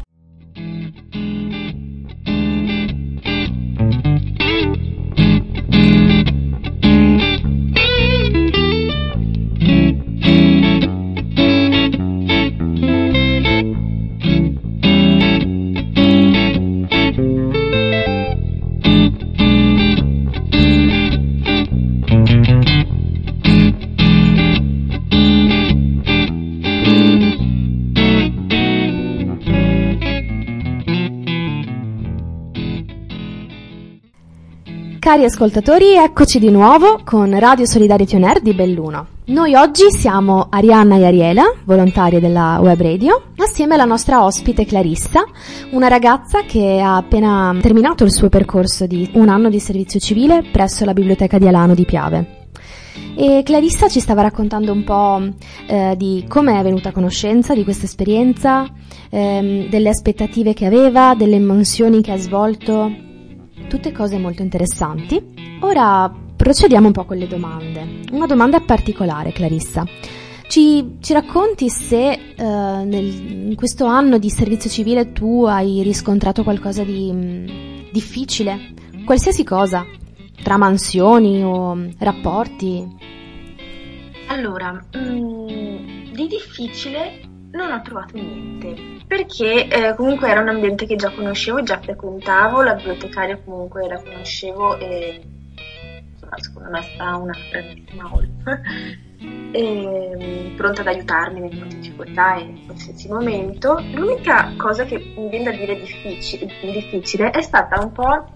Cari 35.15 35.27
ascoltatori, 35.27 35.95
eccoci 35.95 36.41
di 36.41 36.51
nuovo 36.51 36.99
con 37.05 37.39
Radio 37.39 37.67
Solidarity 37.67 38.17
On 38.17 38.25
Air 38.25 38.41
di 38.41 38.53
Belluno. 38.53 39.07
Noi 39.27 39.55
oggi 39.55 39.89
siamo 39.93 40.49
Arianna 40.51 40.97
e 40.97 41.05
Ariela, 41.05 41.45
volontarie 41.67 42.19
della 42.19 42.59
web 42.61 42.83
radio, 42.83 43.23
assieme 43.37 43.75
alla 43.75 43.85
nostra 43.85 44.25
ospite 44.25 44.65
Clarissa, 44.65 45.23
una 45.71 45.87
ragazza 45.87 46.43
che 46.43 46.81
ha 46.81 46.97
appena 46.97 47.57
terminato 47.61 48.03
il 48.03 48.11
suo 48.11 48.29
percorso 48.29 48.89
di 48.89 49.09
un 49.13 49.29
anno 49.29 49.51
di 49.51 49.61
servizio 49.61 50.01
civile 50.01 50.43
presso 50.51 50.85
la 50.85 50.95
biblioteca 50.95 51.39
di 51.39 51.47
Alano 51.47 51.75
di 51.77 51.85
Piave. 51.85 52.49
E 53.15 53.43
Clarissa 53.45 53.87
ci 53.87 54.01
stava 54.01 54.23
raccontando 54.23 54.73
un 54.73 54.83
po' 54.83 55.23
eh, 55.69 55.95
di 55.97 56.25
come 56.27 56.59
è 56.59 56.63
venuta 56.65 56.89
a 56.89 56.93
conoscenza 56.93 57.55
di 57.55 57.63
questa 57.63 57.85
esperienza, 57.85 58.69
ehm, 59.11 59.69
delle 59.69 59.91
aspettative 59.91 60.55
che 60.55 60.67
aveva, 60.67 61.15
delle 61.17 61.39
mansioni 61.39 62.03
che 62.03 62.11
ha 62.11 62.19
svolto, 62.19 63.13
tutte 63.75 63.91
cose 63.91 64.19
molto 64.19 64.43
interessanti. 64.43 65.59
Ora 65.63 66.09
procediamo 66.37 66.87
un 66.87 66.93
po' 66.93 67.05
con 67.05 67.17
le 67.17 67.27
domande. 67.27 68.03
Una 68.13 68.27
domanda 68.27 68.61
particolare, 68.61 69.33
Clarissa. 69.33 69.85
Ci, 70.47 70.99
ci 71.01 71.13
racconti 71.13 71.69
se 71.69 72.13
eh, 72.13 72.45
nel, 72.45 73.49
in 73.49 73.55
questo 73.57 73.87
anno 73.87 74.19
di 74.19 74.31
servizio 74.31 74.71
civile 74.71 75.11
tu 75.11 75.45
hai 75.45 75.83
riscontrato 75.83 76.45
qualcosa 76.45 76.85
di 76.85 77.11
mh, 77.11 77.19
mm, 77.19 77.47
difficile? 77.91 78.75
Qualsiasi 79.05 79.43
cosa, 79.43 79.85
tra 80.41 80.57
mansioni 80.57 81.43
o 81.43 81.77
rapporti? 81.99 82.87
Allora, 84.29 84.71
mh, 84.73 84.99
mm, 84.99 86.13
di 86.13 86.29
difficile 86.29 87.34
non 87.55 87.73
ho 87.73 87.81
trovato 87.83 88.17
niente, 88.17 89.03
perché 89.07 89.69
eh, 89.69 89.95
comunque 89.95 90.29
era 90.29 90.41
un 90.41 90.49
ambiente 90.49 90.87
che 90.87 90.97
già 90.97 91.11
conoscevo, 91.11 91.63
già 91.63 91.81
frequentavo, 91.81 92.63
la 92.63 92.75
bibliotecaria 92.75 93.39
comunque 93.43 93.87
la 93.87 94.01
conoscevo 94.03 94.77
e 94.79 95.23
insomma, 96.11 96.39
secondo 96.39 96.71
me 96.71 96.79
è 96.81 96.83
stata 96.83 97.17
una 97.17 97.37
grandissima 97.51 98.11
oltre, 98.13 98.63
pronta 100.57 100.81
ad 100.81 100.87
aiutarmi 100.89 101.41
nelle 101.41 101.67
difficoltà 101.69 102.35
e 102.35 102.43
in 102.43 102.67
qualsiasi 102.67 103.09
momento. 103.09 103.81
L'unica 103.93 104.53
cosa 104.57 104.85
che 104.85 104.99
mi 105.17 105.29
viene 105.29 105.45
da 105.45 105.57
dire 105.57 105.77
difficile, 105.77 106.47
difficile 106.61 107.31
è 107.31 107.41
stata 107.41 107.81
un 107.81 107.93
po' 107.93 108.27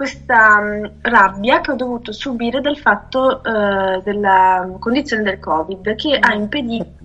questa 0.00 0.60
um, 0.60 0.92
rabbia 1.02 1.60
che 1.60 1.72
ho 1.72 1.74
dovuto 1.74 2.10
subire 2.10 2.62
dal 2.62 2.78
fatto 2.78 3.42
uh, 3.44 4.00
della 4.02 4.66
condizione 4.78 5.22
del 5.22 5.38
Covid 5.38 5.94
che 5.94 6.16
ha 6.18 6.32
impedito 6.32 6.99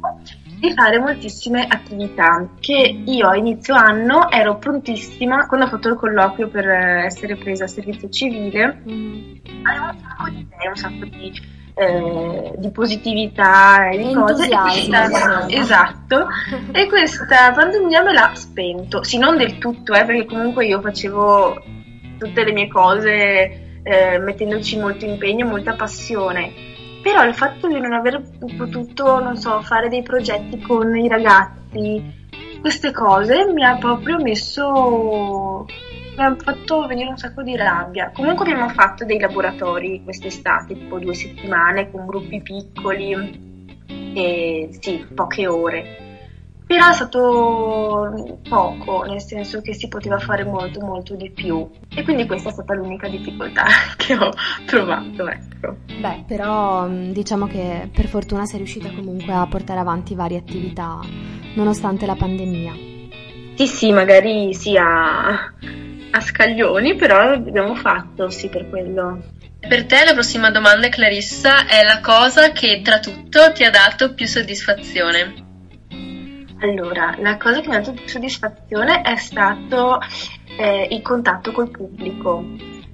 di 0.60 0.72
fare 0.74 1.00
moltissime 1.00 1.66
attività 1.68 2.48
che 2.60 3.02
io 3.06 3.28
a 3.28 3.36
inizio 3.36 3.74
anno 3.76 4.30
ero 4.32 4.58
prontissima 4.58 5.48
quando 5.48 5.66
ho 5.66 5.70
fatto 5.70 5.90
il 5.90 5.96
colloquio 5.96 6.48
per 6.48 6.68
essere 6.68 7.36
presa 7.36 7.66
a 7.66 7.68
servizio 7.68 8.10
civile 8.10 8.82
mm. 8.88 9.36
avevo 9.64 9.86
un 9.86 9.98
sacco 10.00 10.30
di 10.30 10.40
idee, 10.40 10.68
un 10.68 10.76
sacco 10.76 11.06
di, 11.06 11.42
eh, 11.76 12.54
di 12.58 12.72
positività 12.72 13.90
e 13.90 13.98
di 13.98 14.14
cose 14.14 14.46
e 14.46 14.58
questa, 14.58 15.48
esatto 15.50 16.28
e 16.72 16.88
questa 16.90 17.52
pandemia 17.54 18.04
me 18.04 18.14
l'ha 18.14 18.32
spento 18.34 19.04
sì 19.04 19.18
non 19.18 19.38
del 19.38 19.58
tutto 19.58 19.94
eh, 19.94 20.06
perché 20.06 20.26
comunque 20.26 20.66
io 20.66 20.82
facevo 20.82 21.64
tutte 22.18 22.44
le 22.44 22.52
mie 22.52 22.68
cose 22.68 23.64
eh, 23.86 24.18
mettendoci 24.18 24.80
molto 24.80 25.06
impegno, 25.06 25.46
molta 25.46 25.76
passione. 25.76 26.74
Però 27.06 27.24
il 27.24 27.36
fatto 27.36 27.68
di 27.68 27.80
non 27.80 27.94
aver 27.94 28.20
potuto, 28.58 29.20
non 29.20 29.38
so, 29.38 29.62
fare 29.62 29.90
dei 29.90 30.02
progetti 30.02 30.60
con 30.60 30.98
i 30.98 31.08
ragazzi, 31.08 32.04
queste 32.60 32.92
cose 32.92 33.46
mi 33.54 33.64
ha 33.64 33.78
proprio 33.78 34.18
messo 34.18 35.68
mi 36.18 36.24
ha 36.24 36.36
fatto 36.36 36.88
venire 36.88 37.10
un 37.10 37.18
sacco 37.18 37.44
di 37.44 37.56
rabbia. 37.56 38.10
Comunque 38.12 38.50
abbiamo 38.50 38.70
fatto 38.70 39.06
dei 39.06 39.20
laboratori 39.20 40.02
quest'estate, 40.04 40.74
tipo 40.74 40.98
due 40.98 41.14
settimane 41.14 41.92
con 41.92 42.08
gruppi 42.08 42.42
piccoli 42.42 43.84
e 44.16 44.70
sì, 44.82 45.06
poche 45.14 45.46
ore 45.46 46.15
però 46.66 46.90
è 46.90 46.94
stato 46.94 48.40
poco, 48.50 49.04
nel 49.04 49.22
senso 49.22 49.62
che 49.62 49.74
si 49.74 49.88
poteva 49.88 50.18
fare 50.18 50.44
molto 50.44 50.82
molto 50.82 51.16
di 51.16 51.30
più 51.30 51.70
e 51.94 52.04
quindi 52.04 52.26
questa 52.26 52.50
è 52.50 52.52
stata 52.54 52.74
l'unica 52.74 53.08
difficoltà 53.08 53.66
che 53.98 54.16
ho 54.16 54.32
trovato, 54.66 55.28
ecco. 55.28 55.78
Beh, 56.00 56.24
però 56.28 56.88
mm, 56.88 57.12
diciamo 57.12 57.48
che 57.48 57.90
per 57.94 58.08
fortuna 58.08 58.46
sei 58.46 58.58
riuscita 58.58 58.90
comunque 58.90 59.34
a 59.34 59.46
portare 59.48 59.80
avanti 59.80 60.16
varie 60.16 60.40
attività 60.40 61.00
nonostante 61.54 62.06
la 62.06 62.16
pandemia. 62.16 62.74
Sì, 63.56 63.68
sì, 63.68 63.92
magari 63.92 64.54
sì 64.54 64.76
a, 64.76 65.30
a 66.12 66.20
scaglioni, 66.20 66.96
però 66.96 67.24
l'abbiamo 67.30 67.76
fatto, 67.76 68.30
sì, 68.30 68.50
per 68.50 68.70
quello. 68.70 69.24
Per 69.60 69.86
te 69.86 70.04
la 70.04 70.14
prossima 70.14 70.52
domanda, 70.52 70.90
Clarissa, 70.90 71.66
è 71.66 71.84
la 71.84 72.02
cosa 72.02 72.52
che 72.52 72.82
tra 72.84 73.00
tutto 73.00 73.52
ti 73.54 73.64
ha 73.64 73.70
dato 73.70 74.14
più 74.14 74.28
soddisfazione? 74.28 75.45
Allora, 76.60 77.16
la 77.20 77.38
cosa 77.38 77.60
che 77.60 77.68
mi 77.68 77.76
ha 77.76 77.80
dato 77.80 77.94
più 77.94 78.08
soddisfazione 78.08 79.02
è 79.02 79.16
stato 79.18 80.00
eh, 80.58 80.88
il 80.90 81.02
contatto 81.02 81.52
col 81.52 81.70
pubblico, 81.70 82.44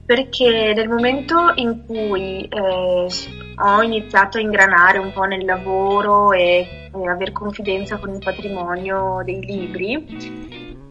perché 0.05 0.73
nel 0.75 0.89
momento 0.89 1.51
in 1.55 1.85
cui 1.85 2.47
eh, 2.47 3.07
ho 3.55 3.81
iniziato 3.81 4.37
a 4.37 4.41
ingranare 4.41 4.97
un 4.97 5.11
po' 5.13 5.23
nel 5.23 5.45
lavoro 5.45 6.31
e, 6.31 6.89
e 6.91 7.07
aver 7.07 7.31
confidenza 7.31 7.97
con 7.97 8.13
il 8.13 8.19
patrimonio 8.23 9.21
dei 9.23 9.39
libri, 9.45 10.07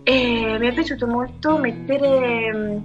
eh, 0.05 0.57
mi 0.59 0.69
è 0.69 0.73
piaciuto 0.73 1.07
molto 1.07 1.59
mettere 1.59 2.83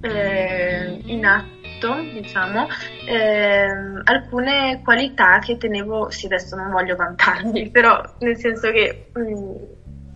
eh, 0.00 1.00
in 1.04 1.26
atto 1.26 1.53
fatto, 1.84 2.02
diciamo, 2.12 2.68
ehm, 3.06 4.00
alcune 4.04 4.80
qualità 4.82 5.38
che 5.40 5.58
tenevo, 5.58 6.10
sì 6.10 6.26
adesso 6.26 6.56
non 6.56 6.70
voglio 6.70 6.96
vantarmi, 6.96 7.68
però 7.70 8.00
nel 8.20 8.36
senso 8.38 8.70
che 8.70 9.10
mh, 9.12 9.20
mm, 9.20 9.54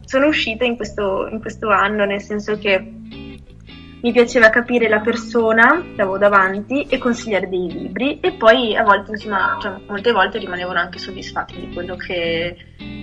sono 0.05 0.27
uscita 0.27 0.65
in 0.65 0.77
questo, 0.77 1.29
in 1.31 1.41
questo 1.41 1.69
anno, 1.69 2.05
nel 2.07 2.23
senso 2.23 2.57
che 2.57 2.93
mi 4.01 4.13
piaceva 4.13 4.49
capire 4.49 4.89
la 4.89 5.01
persona 5.01 5.85
che 5.95 6.01
avevo 6.01 6.19
davanti 6.19 6.83
e 6.83 6.99
consigliare 6.99 7.49
dei 7.49 7.69
libri 7.69 8.21
e 8.21 8.33
poi 8.33 8.77
a 8.77 8.85
volte, 8.85 9.11
insomma, 9.11 9.59
cioè, 9.61 9.73
molte 9.89 10.13
volte 10.13 10.39
rimanevano 10.39 10.79
anche 10.79 11.01
soddisfatti 11.01 11.59
di 11.59 11.75
quello 11.75 11.97
che, 11.97 12.57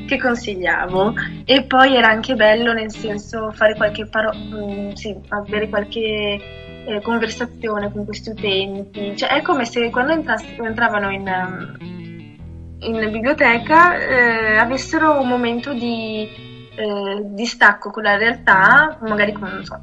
che, 0.07 0.17
consigliavo. 0.17 1.13
E 1.43 1.63
poi 1.63 1.97
era 1.97 2.07
anche 2.07 2.35
bello 2.35 2.71
nel 2.71 2.91
senso 2.91 3.51
fare 3.51 3.75
qualche 3.75 4.05
parola, 4.05 4.37
mm, 4.37 4.91
sì, 4.91 5.13
avere 5.27 5.67
qualche 5.67 6.64
eh, 6.85 7.01
conversazione 7.01 7.91
con 7.91 8.05
questi 8.05 8.29
utenti, 8.29 9.15
cioè 9.17 9.29
è 9.29 9.41
come 9.41 9.65
se 9.65 9.89
quando 9.89 10.13
entrass- 10.13 10.59
entravano 10.59 11.09
in, 11.11 11.27
um, 11.27 12.77
in 12.79 13.11
biblioteca 13.11 13.97
eh, 13.97 14.57
avessero 14.57 15.19
un 15.19 15.27
momento 15.27 15.73
di 15.73 16.27
eh, 16.75 17.21
distacco 17.23 17.89
con 17.89 18.03
la 18.03 18.17
realtà, 18.17 18.97
magari 19.01 19.31
con 19.33 19.63
so, 19.63 19.81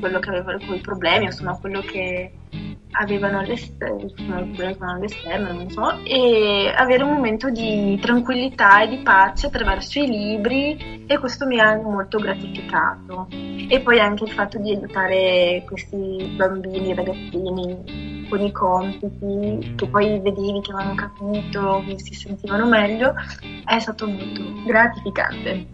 quello 0.00 0.18
che 0.18 0.28
avevano, 0.28 0.58
con 0.66 0.74
i 0.74 0.80
problemi, 0.80 1.26
insomma 1.26 1.58
quello 1.58 1.80
che 1.80 2.32
avevano 2.98 3.40
all'esterno, 3.40 5.52
non 5.52 5.70
so, 5.70 6.00
e 6.04 6.72
avere 6.74 7.02
un 7.02 7.12
momento 7.12 7.50
di 7.50 7.98
tranquillità 8.00 8.82
e 8.82 8.88
di 8.88 8.98
pace 8.98 9.46
attraverso 9.46 10.00
i 10.00 10.06
libri 10.06 11.04
e 11.06 11.18
questo 11.18 11.46
mi 11.46 11.60
ha 11.60 11.76
molto 11.76 12.18
gratificato. 12.18 13.28
E 13.68 13.80
poi 13.80 14.00
anche 14.00 14.24
il 14.24 14.30
fatto 14.30 14.58
di 14.58 14.70
aiutare 14.70 15.62
questi 15.66 16.32
bambini, 16.36 16.94
ragazzini 16.94 18.24
con 18.28 18.40
i 18.40 18.52
compiti, 18.52 19.74
che 19.76 19.88
poi 19.88 20.20
vedevi 20.20 20.60
che 20.60 20.72
avevano 20.72 20.94
capito, 20.94 21.84
che 21.86 21.98
si 21.98 22.14
sentivano 22.14 22.66
meglio, 22.66 23.14
è 23.64 23.78
stato 23.78 24.06
molto 24.06 24.42
gratificante. 24.64 25.66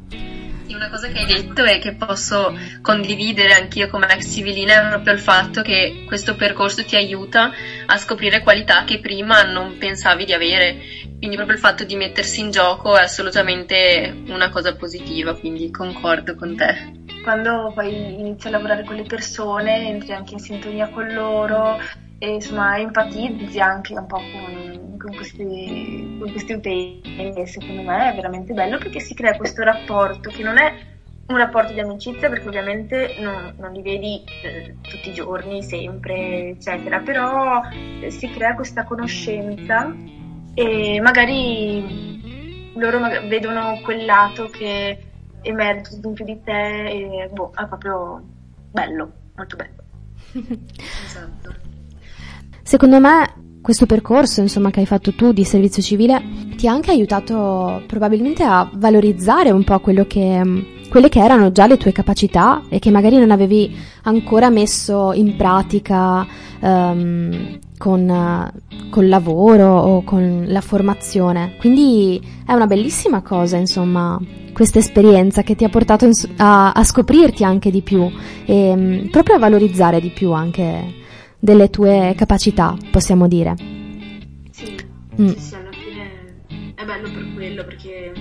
Sì, 0.65 0.75
una 0.75 0.89
cosa 0.89 1.09
che 1.09 1.19
hai 1.19 1.27
detto 1.27 1.65
e 1.65 1.79
che 1.79 1.95
posso 1.95 2.57
condividere 2.81 3.55
anch'io 3.55 3.89
come 3.89 4.07
ex 4.07 4.33
civilina 4.33 4.87
è 4.87 4.89
proprio 4.91 5.13
il 5.13 5.19
fatto 5.19 5.63
che 5.63 6.05
questo 6.07 6.35
percorso 6.37 6.85
ti 6.85 6.97
aiuta 6.97 7.51
a 7.87 7.97
scoprire 7.97 8.43
qualità 8.43 8.85
che 8.85 9.01
prima 9.01 9.43
non 9.43 9.77
pensavi 9.79 10.25
di 10.25 10.33
avere. 10.33 10.77
Quindi 11.19 11.37
proprio 11.37 11.57
il 11.57 11.63
fatto 11.63 11.85
di 11.85 11.97
mettersi 11.97 12.41
in 12.41 12.51
gioco 12.51 12.97
è 12.97 13.03
assolutamente 13.03 14.23
una 14.29 14.51
cosa 14.51 14.75
positiva, 14.75 15.35
quindi 15.35 15.71
concordo 15.71 16.35
con 16.35 16.57
te. 16.57 17.01
Quando 17.23 17.71
poi 17.75 18.15
inizi 18.19 18.49
a 18.49 18.51
lavorare 18.51 18.85
con 18.85 18.97
le 18.97 19.05
persone, 19.05 19.89
entri 19.89 20.13
anche 20.13 20.35
in 20.35 20.41
sintonia 20.41 20.89
con 20.89 21.13
loro 21.13 21.79
e 22.23 22.35
insomma 22.35 22.79
empatizzi 22.79 23.59
anche 23.59 23.99
un 23.99 24.07
po' 24.07 24.23
con, 24.31 24.97
con, 24.97 25.13
questi, 25.17 26.17
con 26.21 26.31
questi 26.31 26.53
utenti 26.53 27.03
e 27.17 27.47
secondo 27.49 27.83
me 27.83 28.13
è 28.13 28.15
veramente 28.15 28.53
bello 28.53 28.79
perché 28.79 29.01
si 29.01 29.13
crea 29.13 29.37
questo 29.37 29.65
rapporto 29.65 30.31
che 30.31 30.45
non 30.45 30.57
è 30.57 30.73
un 31.27 31.37
rapporto 31.37 31.73
di 31.73 31.81
amicizia 31.81 32.29
perché 32.29 32.47
ovviamente 32.47 33.17
non, 33.19 33.55
non 33.59 33.73
li 33.73 33.83
vedi 33.83 34.23
eh, 34.45 34.77
tutti 34.83 35.09
i 35.09 35.13
giorni, 35.13 35.65
sempre, 35.65 36.51
eccetera, 36.51 37.01
però 37.01 37.61
eh, 38.01 38.11
si 38.13 38.31
crea 38.31 38.55
questa 38.55 38.85
conoscenza 38.85 39.93
e 40.55 41.01
magari 41.01 42.71
loro 42.77 43.01
mag- 43.01 43.27
vedono 43.27 43.81
quel 43.83 44.05
lato 44.05 44.47
che 44.47 45.07
emerge 45.41 45.99
in 46.01 46.13
più 46.13 46.25
di 46.25 46.41
te 46.45 46.85
e 46.89 47.29
boh, 47.33 47.51
è 47.51 47.67
proprio 47.67 48.23
bello, 48.71 49.13
molto 49.35 49.57
bello. 49.57 49.83
esatto. 51.05 51.62
Secondo 52.63 53.01
me 53.01 53.35
questo 53.63 53.87
percorso, 53.87 54.41
insomma, 54.41 54.71
che 54.71 54.81
hai 54.81 54.87
fatto 54.87 55.15
tu 55.15 55.33
di 55.33 55.45
servizio 55.45 55.83
civile 55.83 56.21
ti 56.57 56.67
ha 56.67 56.73
anche 56.73 56.91
aiutato 56.91 57.83
probabilmente 57.87 58.43
a 58.43 58.69
valorizzare 58.75 59.51
un 59.51 59.63
po' 59.65 59.79
quello 59.79 60.05
che 60.07 60.81
quelle 60.93 61.09
che 61.09 61.21
erano 61.21 61.53
già 61.53 61.67
le 61.67 61.79
tue 61.79 61.91
capacità 61.91 62.65
e 62.69 62.79
che 62.79 62.91
magari 62.91 63.17
non 63.17 63.31
avevi 63.31 63.75
ancora 64.03 64.51
messo 64.51 65.15
in 65.15 65.37
pratica 65.37 66.27
um, 66.61 67.59
con, 67.79 68.53
col 68.91 69.09
lavoro 69.09 69.75
o 69.75 70.03
con 70.03 70.45
la 70.49 70.61
formazione. 70.61 71.55
Quindi 71.59 72.21
è 72.45 72.53
una 72.53 72.67
bellissima 72.67 73.23
cosa, 73.23 73.57
insomma, 73.57 74.21
questa 74.53 74.81
esperienza 74.81 75.43
che 75.43 75.55
ti 75.55 75.65
ha 75.65 75.71
portato 75.71 76.11
a, 76.37 76.73
a 76.73 76.85
scoprirti 76.85 77.43
anche 77.43 77.71
di 77.71 77.81
più 77.81 78.11
e 78.45 78.71
um, 78.73 79.09
proprio 79.11 79.37
a 79.37 79.39
valorizzare 79.39 79.99
di 79.99 80.11
più 80.11 80.33
anche 80.33 81.01
delle 81.43 81.71
tue 81.71 82.15
capacità, 82.17 82.77
possiamo 82.93 83.27
dire. 83.27 83.57
Sì, 84.53 84.77
mm. 85.21 85.27
sì, 85.27 85.55
alla 85.57 85.73
fine 85.73 86.75
è 86.77 86.85
bello 86.85 87.11
per 87.11 87.35
quello 87.35 87.65
perché 87.65 88.13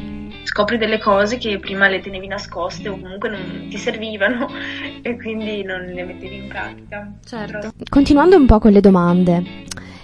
scopri 0.41 0.79
delle 0.79 0.97
cose 0.97 1.37
che 1.37 1.59
prima 1.59 1.87
le 1.87 1.99
tenevi 1.99 2.25
nascoste 2.25 2.89
o 2.89 2.99
comunque 2.99 3.29
non 3.29 3.67
ti 3.69 3.77
servivano 3.77 4.47
e 5.03 5.17
quindi 5.17 5.61
non 5.61 5.81
le 5.81 6.03
mettevi 6.03 6.35
in 6.35 6.47
pratica. 6.47 7.13
Certo. 7.23 7.59
Però... 7.59 7.69
Continuando 7.87 8.37
un 8.37 8.47
po' 8.47 8.57
con 8.57 8.71
le 8.71 8.81
domande, 8.81 9.43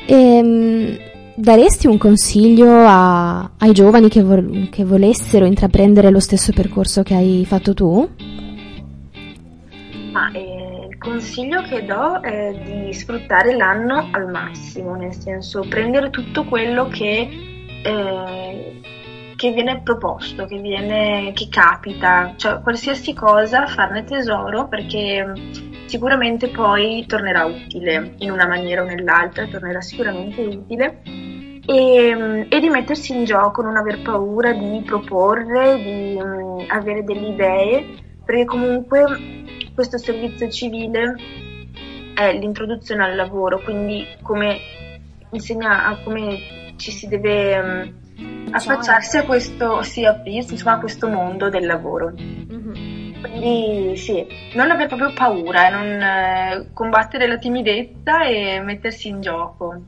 ehm, 0.05 0.97
daresti 1.33 1.87
un 1.87 1.97
consiglio 1.97 2.69
a, 2.85 3.49
ai 3.57 3.73
giovani 3.73 4.09
che, 4.09 4.21
vo- 4.21 4.67
che 4.69 4.85
volessero 4.85 5.45
intraprendere 5.45 6.11
lo 6.11 6.19
stesso 6.19 6.51
percorso 6.53 7.01
che 7.01 7.15
hai 7.15 7.45
fatto 7.47 7.73
tu? 7.73 8.07
Ma 10.11 10.31
eh, 10.33 10.66
consiglio 11.07 11.61
che 11.63 11.85
do 11.85 12.19
è 12.19 12.53
di 12.53 12.93
sfruttare 12.93 13.55
l'anno 13.55 14.09
al 14.11 14.29
massimo, 14.29 14.95
nel 14.95 15.13
senso 15.13 15.65
prendere 15.67 16.09
tutto 16.09 16.43
quello 16.43 16.87
che 16.87 17.29
eh, 17.83 18.81
che 19.37 19.51
viene 19.51 19.81
proposto, 19.83 20.45
che, 20.47 20.57
viene, 20.59 21.31
che 21.33 21.47
capita, 21.47 22.33
cioè 22.37 22.59
qualsiasi 22.59 23.13
cosa 23.13 23.67
farne 23.67 24.03
tesoro 24.03 24.67
perché 24.67 25.23
mm, 25.23 25.85
sicuramente 25.85 26.49
poi 26.49 27.05
tornerà 27.05 27.45
utile 27.45 28.15
in 28.17 28.31
una 28.31 28.47
maniera 28.47 28.81
o 28.81 28.85
nell'altra, 28.85 29.45
tornerà 29.45 29.79
sicuramente 29.79 30.41
utile. 30.41 31.01
E, 31.03 32.15
mm, 32.15 32.41
e 32.49 32.59
di 32.59 32.69
mettersi 32.69 33.15
in 33.15 33.25
gioco, 33.25 33.61
non 33.61 33.77
aver 33.77 34.01
paura 34.01 34.51
di 34.53 34.81
proporre, 34.83 35.77
di 35.77 36.17
um, 36.19 36.65
avere 36.69 37.03
delle 37.03 37.27
idee, 37.27 37.85
perché 38.25 38.45
comunque 38.45 39.05
questo 39.77 39.99
servizio 39.99 40.49
civile 40.49 41.15
è 42.15 42.33
l'introduzione 42.35 43.03
al 43.03 43.15
lavoro, 43.15 43.61
quindi 43.61 44.07
come 44.23 44.59
insegna 45.29 45.95
come 46.03 46.73
ci 46.77 46.89
si 46.89 47.07
deve 47.07 47.59
um, 47.59 48.49
affacciarsi 48.49 49.17
a 49.17 49.23
questo, 49.23 49.83
sì, 49.83 50.03
aprirsi 50.03 50.53
insomma, 50.53 50.77
a 50.77 50.79
questo 50.79 51.07
mondo 51.07 51.49
del 51.49 51.67
lavoro. 51.67 52.11
Mm-hmm. 52.11 53.21
Quindi 53.21 53.97
sì, 53.97 54.25
non 54.55 54.71
avere 54.71 54.87
proprio 54.87 55.13
paura, 55.13 55.69
non 55.69 56.01
eh, 56.01 56.69
combattere 56.73 57.27
la 57.27 57.37
timidezza 57.37 58.25
e 58.25 58.59
mettersi 58.59 59.09
in 59.09 59.21
gioco. 59.21 59.79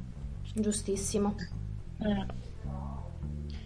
Giustissimo. 0.53 1.33
Mm. 2.05 2.29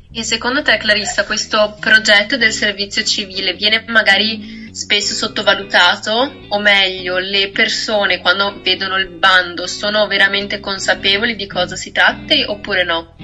E 0.09 0.23
secondo 0.23 0.61
te, 0.61 0.77
Clarissa, 0.77 1.25
questo 1.25 1.75
progetto 1.81 2.37
del 2.37 2.53
servizio 2.53 3.03
civile 3.03 3.55
viene 3.55 3.83
magari 3.87 4.62
spesso 4.73 5.13
sottovalutato? 5.13 6.31
O 6.49 6.59
meglio, 6.59 7.19
le 7.19 7.51
persone 7.51 8.19
quando 8.19 8.59
vedono 8.61 8.97
il 8.97 9.07
bando 9.07 9.67
sono 9.67 10.07
veramente 10.07 10.59
consapevoli 10.59 11.35
di 11.35 11.47
cosa 11.47 11.75
si 11.75 11.91
tratta 11.91 12.33
oppure 12.47 12.83
no? 12.83 13.15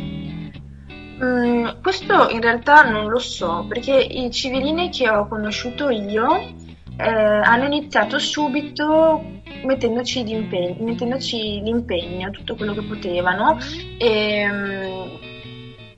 Mm, 1.21 1.67
questo 1.81 2.29
in 2.29 2.39
realtà 2.39 2.83
non 2.83 3.09
lo 3.09 3.19
so, 3.19 3.65
perché 3.67 3.93
i 3.93 4.31
civilini 4.31 4.89
che 4.89 5.09
ho 5.09 5.27
conosciuto 5.27 5.89
io 5.89 6.53
eh, 6.95 7.09
hanno 7.09 7.65
iniziato 7.65 8.19
subito 8.19 9.41
mettendoci, 9.63 10.23
mettendoci, 10.79 11.61
l'impegno, 11.61 12.29
tutto 12.29 12.55
quello 12.55 12.73
che 12.73 12.83
potevano 12.83 13.57
e, 13.97 14.47
mm, 14.47 15.15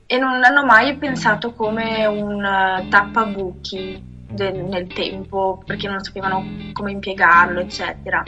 e 0.06 0.18
non 0.18 0.42
hanno 0.42 0.64
mai 0.64 0.96
pensato 0.96 1.52
come 1.52 2.06
un 2.06 2.86
tappabuchi 2.88 4.10
del, 4.32 4.64
nel 4.64 4.86
tempo, 4.88 5.62
perché 5.64 5.88
non 5.88 6.00
sapevano 6.00 6.44
come 6.72 6.92
impiegarlo, 6.92 7.60
eccetera. 7.60 8.22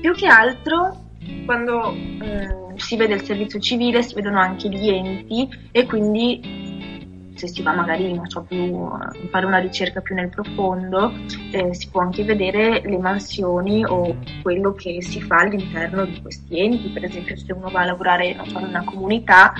Più 0.00 0.12
che 0.14 0.26
altro 0.26 1.10
quando 1.44 1.92
mm, 1.92 2.76
si 2.76 2.96
vede 2.96 3.14
il 3.14 3.22
servizio 3.22 3.60
civile 3.60 4.02
si 4.02 4.14
vedono 4.14 4.40
anche 4.40 4.68
gli 4.68 4.88
enti 4.88 5.48
e 5.70 5.86
quindi 5.86 6.70
se 7.34 7.46
si 7.48 7.62
va 7.62 7.72
magari 7.72 8.12
non 8.12 8.28
so 8.28 8.42
più 8.42 8.76
a 8.76 9.10
fare 9.30 9.46
una 9.46 9.58
ricerca 9.58 10.00
più 10.00 10.14
nel 10.14 10.28
profondo 10.28 11.12
eh, 11.50 11.74
si 11.74 11.88
può 11.88 12.00
anche 12.00 12.24
vedere 12.24 12.82
le 12.84 12.98
mansioni 12.98 13.84
o 13.84 14.16
quello 14.42 14.74
che 14.74 15.02
si 15.02 15.20
fa 15.20 15.38
all'interno 15.38 16.04
di 16.04 16.20
questi 16.20 16.60
enti 16.60 16.88
per 16.88 17.04
esempio 17.04 17.36
se 17.36 17.52
uno 17.52 17.68
va 17.70 17.80
a 17.80 17.86
lavorare 17.86 18.36
so, 18.44 18.58
in 18.58 18.66
una 18.66 18.84
comunità 18.84 19.54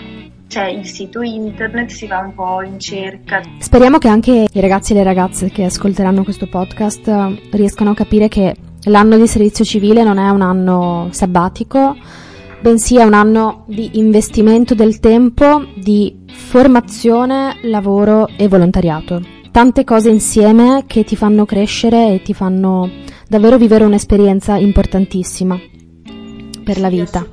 c'è 0.52 0.68
il 0.68 0.86
sito 0.86 1.22
internet, 1.22 1.88
si 1.88 2.06
va 2.06 2.18
un 2.18 2.34
po' 2.34 2.60
in 2.62 2.78
cerca. 2.78 3.40
Speriamo 3.58 3.96
che 3.96 4.08
anche 4.08 4.46
i 4.52 4.60
ragazzi 4.60 4.92
e 4.92 4.96
le 4.96 5.02
ragazze 5.02 5.50
che 5.50 5.64
ascolteranno 5.64 6.24
questo 6.24 6.46
podcast 6.46 7.08
eh, 7.08 7.48
riescano 7.52 7.92
a 7.92 7.94
capire 7.94 8.28
che 8.28 8.54
L'anno 8.86 9.16
di 9.16 9.28
servizio 9.28 9.64
civile 9.64 10.02
non 10.02 10.18
è 10.18 10.28
un 10.30 10.40
anno 10.40 11.06
sabbatico, 11.12 11.96
bensì 12.60 12.96
è 12.96 13.04
un 13.04 13.14
anno 13.14 13.64
di 13.68 13.90
investimento 13.94 14.74
del 14.74 14.98
tempo, 14.98 15.64
di 15.76 16.24
formazione, 16.26 17.58
lavoro 17.62 18.26
e 18.36 18.48
volontariato. 18.48 19.22
Tante 19.52 19.84
cose 19.84 20.10
insieme 20.10 20.82
che 20.88 21.04
ti 21.04 21.14
fanno 21.14 21.44
crescere 21.44 22.14
e 22.14 22.22
ti 22.22 22.34
fanno 22.34 22.90
davvero 23.28 23.56
vivere 23.56 23.84
un'esperienza 23.84 24.56
importantissima 24.56 25.56
per 26.64 26.80
la 26.80 26.88
vita. 26.88 27.24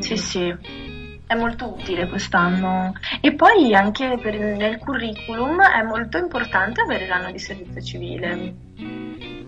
Sì, 0.00 0.16
sì. 0.16 0.88
È 1.30 1.36
molto 1.36 1.76
utile 1.78 2.08
quest'anno 2.08 2.92
e 3.20 3.34
poi 3.34 3.72
anche 3.72 4.18
per, 4.20 4.36
nel 4.36 4.78
curriculum 4.78 5.62
è 5.62 5.80
molto 5.84 6.18
importante 6.18 6.80
avere 6.80 7.06
l'anno 7.06 7.30
di 7.30 7.38
servizio 7.38 7.80
civile 7.80 8.54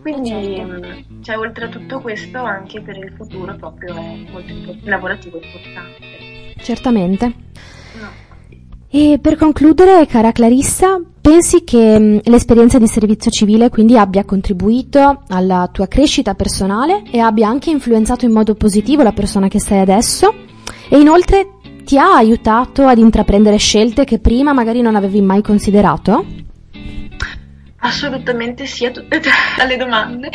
quindi, 0.03 0.57
certo. 0.57 1.05
cioè, 1.23 1.38
oltre 1.38 1.66
a 1.66 1.68
tutto 1.68 2.01
questo, 2.01 2.38
anche 2.38 2.81
per 2.81 2.97
il 2.97 3.12
futuro 3.16 3.55
proprio 3.55 3.95
è 3.95 4.16
molto 4.31 4.77
lavorativo 4.83 5.40
importante. 5.40 6.55
Certamente. 6.61 7.27
No. 8.01 8.09
E 8.90 9.18
per 9.23 9.37
concludere, 9.37 10.05
cara 10.07 10.33
Clarissa, 10.33 11.01
pensi 11.21 11.62
che 11.62 11.99
mh, 11.99 12.21
l'esperienza 12.25 12.79
di 12.79 12.88
servizio 12.88 13.31
civile 13.31 13.71
quindi 13.71 13.97
abbia 13.97 14.25
contribuito 14.25 15.23
alla 15.29 15.68
tua 15.73 15.87
crescita 15.87 16.35
personale 16.35 17.05
e 17.11 17.21
abbia 17.21 17.49
anche 17.49 17.71
influenzato 17.71 18.25
in 18.25 18.33
modo 18.33 18.55
positivo 18.55 19.05
la 19.05 19.12
persona 19.12 19.47
che 19.47 19.61
sei 19.61 19.79
adesso? 19.79 20.35
E 20.88 20.99
inoltre 20.99 21.61
ti 21.85 21.99
ha 21.99 22.14
aiutato 22.14 22.87
ad 22.87 22.99
intraprendere 22.99 23.57
scelte 23.57 24.05
che 24.05 24.18
prima 24.18 24.53
magari 24.53 24.81
non 24.81 24.97
avevi 24.97 25.21
mai 25.21 25.42
considerato? 25.42 26.25
Assolutamente 27.85 28.66
sì 28.66 28.87
a 28.87 28.90
tutte 28.90 29.21
le 29.66 29.77
domande, 29.77 30.31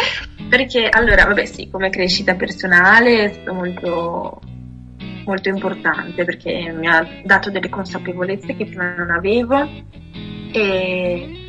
perché 0.50 0.90
allora, 0.90 1.26
vabbè 1.26 1.46
sì, 1.46 1.70
come 1.70 1.90
crescita 1.90 2.36
personale 2.36 3.24
è 3.24 3.30
stato 3.30 3.54
molto, 3.54 4.42
molto 5.26 5.50
importante 5.50 6.26
perché 6.26 6.74
mi 6.78 6.88
ha 6.88 7.08
dato 7.24 7.50
delle 7.50 7.70
consapevolezze 7.70 8.56
che 8.56 8.66
prima 8.66 8.96
non 8.96 9.12
avevo. 9.12 9.66
E, 10.52 11.48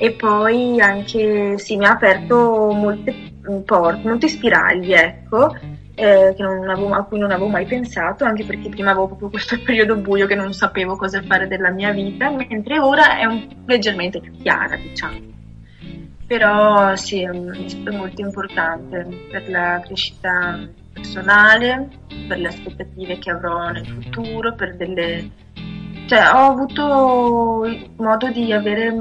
e 0.00 0.10
poi 0.12 0.80
anche 0.80 1.58
sì, 1.58 1.76
mi 1.76 1.86
ha 1.86 1.90
aperto 1.90 2.70
molte 2.72 3.14
porte, 3.64 4.06
molte 4.06 4.28
spiragli, 4.28 4.92
ecco, 4.92 5.56
eh, 5.98 6.34
avevo, 6.38 6.92
a 6.94 7.02
cui 7.02 7.18
non 7.18 7.32
avevo 7.32 7.48
mai 7.48 7.66
pensato, 7.66 8.24
anche 8.24 8.44
perché 8.44 8.68
prima 8.68 8.90
avevo 8.90 9.08
proprio 9.08 9.30
questo 9.30 9.58
periodo 9.64 9.96
buio 9.96 10.26
che 10.26 10.36
non 10.36 10.52
sapevo 10.52 10.96
cosa 10.96 11.20
fare 11.22 11.48
della 11.48 11.70
mia 11.70 11.90
vita, 11.90 12.30
mentre 12.30 12.78
ora 12.78 13.18
è 13.18 13.24
un, 13.24 13.48
leggermente 13.66 14.20
più 14.20 14.32
chiara, 14.38 14.76
diciamo. 14.76 15.36
Però 16.26 16.94
sì, 16.94 17.22
è 17.22 17.32
molto 17.32 18.20
importante 18.20 19.06
per 19.30 19.48
la 19.48 19.80
crescita 19.84 20.58
personale, 20.92 21.88
per 22.28 22.38
le 22.38 22.48
aspettative 22.48 23.18
che 23.18 23.30
avrò 23.30 23.70
nel 23.70 23.86
futuro, 23.86 24.54
per 24.54 24.76
delle... 24.76 25.30
cioè 26.06 26.30
ho 26.32 26.50
avuto 26.50 27.66
modo 27.96 28.30
di 28.30 28.52
avere 28.52 28.94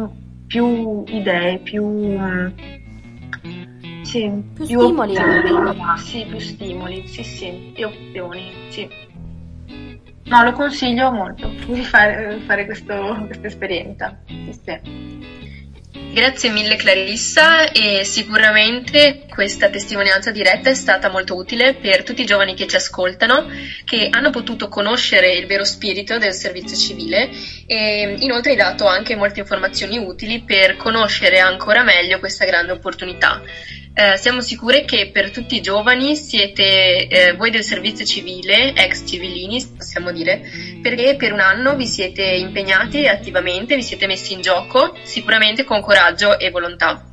più 0.48 1.04
idee, 1.08 1.60
più... 1.60 2.18
Sì, 4.08 4.32
più, 4.54 4.66
più 4.66 4.80
stimoli. 4.80 5.18
Opzioni. 5.18 5.98
Sì, 5.98 6.26
più 6.30 6.40
stimoli, 6.40 7.08
sì, 7.08 7.24
sì, 7.24 7.72
più 7.74 7.88
opzioni, 7.88 8.54
sì. 8.70 8.90
No, 10.24 10.44
lo 10.44 10.54
consiglio 10.54 11.12
molto 11.12 11.50
di 11.68 11.84
fare, 11.84 12.40
fare 12.46 12.66
questa 12.66 13.28
esperienza. 13.42 14.18
Sì, 14.26 14.60
sì. 14.64 15.16
Grazie 16.14 16.50
mille 16.52 16.78
Clarissa 16.78 17.70
e 17.72 18.04
sicuramente 18.04 19.26
questa 19.30 19.70
testimonianza 19.70 20.32
diretta 20.32 20.70
è 20.70 20.74
stata 20.74 21.10
molto 21.10 21.36
utile 21.36 21.76
per 21.76 22.04
tutti 22.04 22.22
i 22.22 22.26
giovani 22.26 22.56
che 22.56 22.66
ci 22.66 22.78
ascoltano, 22.78 23.46
che 23.84 24.08
hanno 24.10 24.30
potuto 24.30 24.68
conoscere 24.70 25.34
il 25.34 25.46
vero 25.46 25.64
spirito 25.64 26.18
del 26.18 26.34
servizio 26.34 26.78
civile 26.78 27.30
e 27.68 28.16
inoltre 28.20 28.52
hai 28.52 28.58
dato 28.58 28.88
anche 28.88 29.16
molte 29.16 29.42
informazioni 29.42 29.98
utili 29.98 30.42
per 30.42 30.78
conoscere 30.78 31.40
ancora 31.40 31.84
meglio 31.84 32.20
questa 32.20 32.46
grande 32.46 32.72
opportunità. 32.72 33.42
Eh, 34.00 34.16
siamo 34.16 34.42
sicure 34.42 34.86
che 34.86 35.10
per 35.12 35.32
tutti 35.32 35.56
i 35.56 35.62
giovani 35.62 36.16
siete 36.16 37.08
eh, 37.08 37.34
voi 37.34 37.50
del 37.50 37.64
servizio 37.64 38.06
civile, 38.06 38.76
ex 38.76 39.08
civilini 39.08 39.66
possiamo 39.76 40.12
dire, 40.12 40.40
perché 40.84 41.16
per 41.16 41.34
un 41.34 41.40
anno 41.40 41.76
vi 41.76 41.88
siete 41.88 42.22
impegnati 42.22 43.08
attivamente, 43.08 43.76
vi 43.76 43.82
siete 43.82 44.06
messi 44.06 44.34
in 44.34 44.42
gioco, 44.42 44.96
sicuramente 45.02 45.64
con 45.64 45.82
coraggio 45.82 46.38
e 46.38 46.52
volontà. 46.52 47.06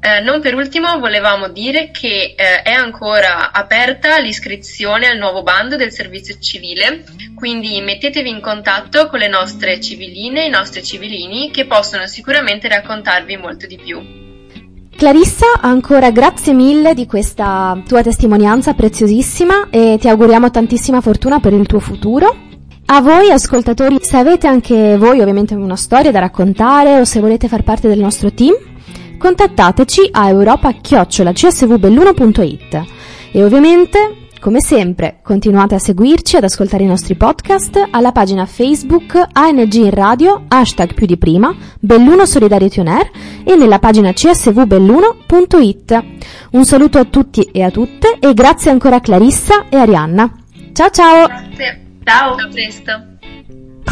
Eh, 0.00 0.20
non 0.20 0.40
per 0.40 0.54
ultimo 0.54 0.98
volevamo 0.98 1.48
dire 1.48 1.90
che 1.90 2.34
eh, 2.34 2.62
è 2.62 2.72
ancora 2.72 3.52
aperta 3.52 4.18
l'iscrizione 4.18 5.08
al 5.08 5.18
nuovo 5.18 5.42
bando 5.42 5.76
del 5.76 5.92
servizio 5.92 6.38
civile, 6.40 7.04
quindi 7.34 7.82
mettetevi 7.82 8.30
in 8.30 8.40
contatto 8.40 9.08
con 9.08 9.18
le 9.18 9.28
nostre 9.28 9.78
civiline, 9.78 10.46
i 10.46 10.50
nostri 10.50 10.82
civilini 10.82 11.50
che 11.50 11.66
possono 11.66 12.06
sicuramente 12.06 12.66
raccontarvi 12.66 13.36
molto 13.36 13.66
di 13.66 13.76
più. 13.76 14.23
Clarissa, 14.96 15.46
ancora 15.60 16.10
grazie 16.10 16.52
mille 16.52 16.94
di 16.94 17.06
questa 17.06 17.80
tua 17.86 18.02
testimonianza 18.02 18.74
preziosissima 18.74 19.68
e 19.68 19.96
ti 20.00 20.08
auguriamo 20.08 20.50
tantissima 20.50 21.00
fortuna 21.00 21.40
per 21.40 21.52
il 21.52 21.66
tuo 21.66 21.80
futuro. 21.80 22.32
A 22.86 23.00
voi 23.00 23.30
ascoltatori, 23.30 23.98
se 24.00 24.16
avete 24.16 24.46
anche 24.46 24.96
voi 24.96 25.18
ovviamente 25.20 25.54
una 25.54 25.74
storia 25.74 26.12
da 26.12 26.20
raccontare 26.20 27.00
o 27.00 27.04
se 27.04 27.18
volete 27.20 27.48
far 27.48 27.64
parte 27.64 27.88
del 27.88 27.98
nostro 27.98 28.32
team, 28.32 28.54
contattateci 29.18 30.10
a 30.12 30.28
europa-csvbelluno.it 30.28 32.84
e 33.32 33.42
ovviamente 33.42 34.22
come 34.44 34.60
sempre, 34.60 35.20
continuate 35.22 35.74
a 35.74 35.78
seguirci, 35.78 36.36
ad 36.36 36.44
ascoltare 36.44 36.82
i 36.82 36.86
nostri 36.86 37.14
podcast 37.14 37.82
alla 37.90 38.12
pagina 38.12 38.44
Facebook 38.44 39.28
ANG 39.32 39.72
in 39.72 39.88
Radio, 39.88 40.44
hashtag 40.48 40.92
più 40.92 41.06
di 41.06 41.16
prima, 41.16 41.56
Belluno 41.80 42.26
Solidarity 42.26 42.80
On 42.80 42.88
Air 42.88 43.10
e 43.44 43.56
nella 43.56 43.78
pagina 43.78 44.12
csvbelluno.it. 44.12 46.04
Un 46.52 46.64
saluto 46.64 46.98
a 46.98 47.04
tutti 47.04 47.42
e 47.52 47.62
a 47.62 47.70
tutte 47.70 48.16
e 48.18 48.34
grazie 48.34 48.70
ancora 48.70 48.96
a 48.96 49.00
Clarissa 49.00 49.66
e 49.68 49.76
Arianna. 49.76 50.32
Ciao 50.72 50.90
ciao! 50.90 51.26
Grazie, 51.26 51.80
ciao, 52.02 52.34
a 52.34 52.48
presto! 52.50 53.12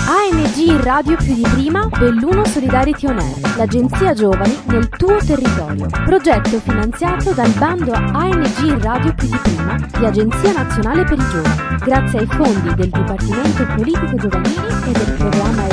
ANG 0.04 0.82
radio 0.82 1.16
più 1.16 1.34
di 1.34 1.42
prima, 1.42 1.86
Belluno 1.86 2.44
Solidarity 2.44 3.06
On 3.06 3.18
Air, 3.18 3.56
l'agenzia 3.56 4.12
giovani 4.14 4.58
nel 4.64 4.88
tuo 4.88 5.16
territorio. 5.24 5.86
Progetto 6.04 6.58
finanziato 6.58 7.30
dal 7.32 7.50
bando 7.50 7.92
ANG 7.92 8.82
radio 8.82 9.14
più 9.14 9.28
di 9.28 9.38
prima 9.42 9.76
di 9.96 10.04
Agenzia 10.04 10.52
Nazionale 10.52 11.04
per 11.04 11.18
i 11.18 11.28
Giovani, 11.30 11.78
grazie 11.84 12.18
ai 12.18 12.26
fondi 12.26 12.74
del 12.74 12.88
Dipartimento 12.88 13.66
Politico 13.76 14.16
Giovanili 14.16 14.66
e 14.88 14.92
del 14.92 15.14
programma 15.16 15.71